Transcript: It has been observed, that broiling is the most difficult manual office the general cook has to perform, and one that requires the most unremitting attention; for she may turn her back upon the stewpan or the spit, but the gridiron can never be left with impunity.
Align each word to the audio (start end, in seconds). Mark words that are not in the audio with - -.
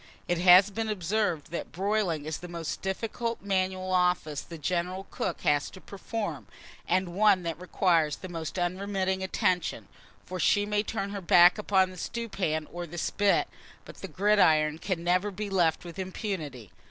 It 0.27 0.39
has 0.39 0.71
been 0.71 0.89
observed, 0.89 1.51
that 1.51 1.71
broiling 1.71 2.25
is 2.25 2.39
the 2.39 2.47
most 2.47 2.81
difficult 2.81 3.43
manual 3.43 3.91
office 3.91 4.41
the 4.41 4.57
general 4.57 5.05
cook 5.11 5.41
has 5.41 5.69
to 5.69 5.79
perform, 5.79 6.47
and 6.87 7.09
one 7.13 7.43
that 7.43 7.61
requires 7.61 8.15
the 8.15 8.27
most 8.27 8.57
unremitting 8.57 9.21
attention; 9.21 9.87
for 10.25 10.39
she 10.39 10.65
may 10.65 10.81
turn 10.81 11.11
her 11.11 11.21
back 11.21 11.59
upon 11.59 11.91
the 11.91 11.97
stewpan 11.99 12.67
or 12.73 12.87
the 12.87 12.97
spit, 12.97 13.47
but 13.85 13.97
the 13.97 14.07
gridiron 14.07 14.79
can 14.79 15.03
never 15.03 15.29
be 15.29 15.51
left 15.51 15.85
with 15.85 15.99
impunity. 15.99 16.71